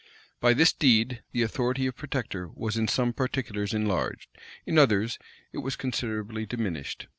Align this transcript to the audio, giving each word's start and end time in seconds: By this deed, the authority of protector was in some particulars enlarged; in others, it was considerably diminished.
By 0.39 0.53
this 0.55 0.73
deed, 0.73 1.21
the 1.31 1.43
authority 1.43 1.85
of 1.85 1.95
protector 1.95 2.47
was 2.51 2.75
in 2.75 2.87
some 2.87 3.13
particulars 3.13 3.71
enlarged; 3.71 4.29
in 4.65 4.79
others, 4.79 5.19
it 5.53 5.59
was 5.59 5.75
considerably 5.75 6.47
diminished. 6.47 7.05